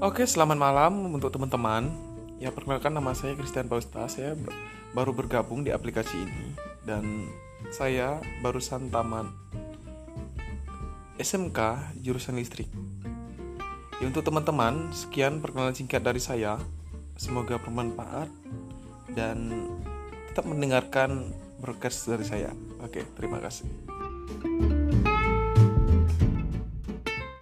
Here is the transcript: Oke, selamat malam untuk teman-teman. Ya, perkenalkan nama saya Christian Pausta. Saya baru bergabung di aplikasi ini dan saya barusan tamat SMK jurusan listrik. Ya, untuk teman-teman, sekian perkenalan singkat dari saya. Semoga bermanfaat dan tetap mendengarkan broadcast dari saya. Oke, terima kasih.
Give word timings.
Oke, 0.00 0.24
selamat 0.24 0.56
malam 0.56 1.12
untuk 1.12 1.28
teman-teman. 1.28 1.92
Ya, 2.40 2.48
perkenalkan 2.48 2.88
nama 2.88 3.12
saya 3.12 3.36
Christian 3.36 3.68
Pausta. 3.68 4.08
Saya 4.08 4.32
baru 4.96 5.12
bergabung 5.12 5.60
di 5.60 5.76
aplikasi 5.76 6.24
ini 6.24 6.56
dan 6.88 7.28
saya 7.68 8.16
barusan 8.40 8.88
tamat 8.88 9.28
SMK 11.20 11.92
jurusan 12.00 12.40
listrik. 12.40 12.72
Ya, 14.00 14.08
untuk 14.08 14.24
teman-teman, 14.24 14.88
sekian 14.96 15.44
perkenalan 15.44 15.76
singkat 15.76 16.00
dari 16.00 16.16
saya. 16.16 16.56
Semoga 17.20 17.60
bermanfaat 17.60 18.32
dan 19.12 19.52
tetap 20.32 20.48
mendengarkan 20.48 21.28
broadcast 21.60 22.08
dari 22.08 22.24
saya. 22.24 22.56
Oke, 22.80 23.04
terima 23.20 23.36
kasih. 23.36 23.68